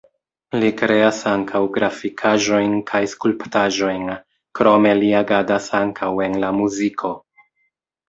Li 0.61 0.69
kreas 0.77 1.19
ankaŭ 1.31 1.61
grafikaĵojn 1.75 2.73
kaj 2.93 3.03
skulptaĵojn, 3.13 4.11
krome 4.61 4.97
li 5.05 5.15
agadas 5.23 5.73
ankaŭ 5.85 6.13
en 6.29 6.43
la 6.47 6.55
muziko. 6.61 7.17